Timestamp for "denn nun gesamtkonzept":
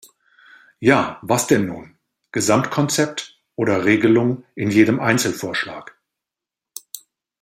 1.45-3.39